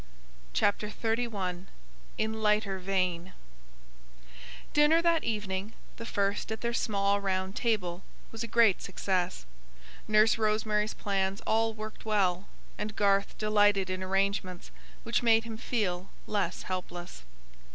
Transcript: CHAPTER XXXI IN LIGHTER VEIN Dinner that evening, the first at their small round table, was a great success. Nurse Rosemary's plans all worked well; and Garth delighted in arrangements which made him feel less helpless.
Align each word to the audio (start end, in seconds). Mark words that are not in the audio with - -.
CHAPTER 0.53 0.89
XXXI 0.89 1.67
IN 2.17 2.41
LIGHTER 2.41 2.79
VEIN 2.79 3.33
Dinner 4.73 4.99
that 4.99 5.23
evening, 5.23 5.73
the 5.97 6.07
first 6.07 6.51
at 6.51 6.61
their 6.61 6.73
small 6.73 7.21
round 7.21 7.55
table, 7.55 8.01
was 8.31 8.41
a 8.43 8.47
great 8.47 8.81
success. 8.81 9.45
Nurse 10.07 10.39
Rosemary's 10.39 10.95
plans 10.95 11.39
all 11.41 11.75
worked 11.75 12.03
well; 12.03 12.47
and 12.79 12.95
Garth 12.95 13.37
delighted 13.37 13.91
in 13.91 14.01
arrangements 14.01 14.71
which 15.03 15.21
made 15.21 15.43
him 15.43 15.55
feel 15.55 16.09
less 16.25 16.63
helpless. 16.63 17.21